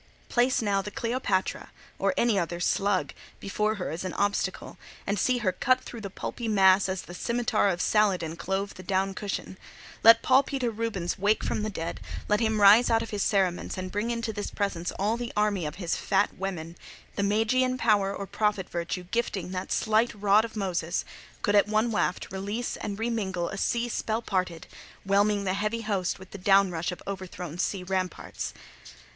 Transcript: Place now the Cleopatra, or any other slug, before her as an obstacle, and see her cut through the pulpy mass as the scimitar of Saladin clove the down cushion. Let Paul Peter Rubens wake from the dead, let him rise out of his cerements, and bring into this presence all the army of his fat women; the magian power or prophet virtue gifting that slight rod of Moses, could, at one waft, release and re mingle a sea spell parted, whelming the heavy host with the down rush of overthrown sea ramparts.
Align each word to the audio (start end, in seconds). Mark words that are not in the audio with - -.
Place 0.29 0.63
now 0.63 0.81
the 0.81 0.89
Cleopatra, 0.89 1.69
or 1.99 2.15
any 2.17 2.39
other 2.39 2.59
slug, 2.59 3.13
before 3.39 3.75
her 3.75 3.91
as 3.91 4.03
an 4.03 4.13
obstacle, 4.15 4.79
and 5.05 5.19
see 5.19 5.37
her 5.45 5.51
cut 5.51 5.79
through 5.81 6.01
the 6.01 6.09
pulpy 6.09 6.47
mass 6.47 6.89
as 6.89 7.03
the 7.03 7.13
scimitar 7.13 7.69
of 7.69 7.79
Saladin 7.83 8.35
clove 8.35 8.73
the 8.73 8.81
down 8.81 9.13
cushion. 9.13 9.59
Let 10.01 10.23
Paul 10.23 10.41
Peter 10.41 10.71
Rubens 10.71 11.19
wake 11.19 11.43
from 11.43 11.61
the 11.61 11.69
dead, 11.69 11.99
let 12.27 12.39
him 12.39 12.59
rise 12.61 12.89
out 12.89 13.03
of 13.03 13.11
his 13.11 13.21
cerements, 13.21 13.77
and 13.77 13.91
bring 13.91 14.09
into 14.09 14.33
this 14.33 14.49
presence 14.49 14.91
all 14.93 15.17
the 15.17 15.31
army 15.37 15.67
of 15.67 15.75
his 15.75 15.95
fat 15.95 16.35
women; 16.35 16.77
the 17.15 17.21
magian 17.21 17.77
power 17.77 18.11
or 18.11 18.25
prophet 18.25 18.67
virtue 18.67 19.03
gifting 19.03 19.51
that 19.51 19.71
slight 19.71 20.15
rod 20.19 20.43
of 20.43 20.55
Moses, 20.55 21.05
could, 21.43 21.53
at 21.55 21.67
one 21.67 21.91
waft, 21.91 22.31
release 22.31 22.75
and 22.75 22.97
re 22.97 23.11
mingle 23.11 23.49
a 23.49 23.57
sea 23.59 23.87
spell 23.87 24.23
parted, 24.23 24.65
whelming 25.05 25.43
the 25.43 25.53
heavy 25.53 25.81
host 25.81 26.17
with 26.17 26.31
the 26.31 26.39
down 26.39 26.71
rush 26.71 26.91
of 26.91 27.03
overthrown 27.05 27.59
sea 27.59 27.83
ramparts. 27.83 28.55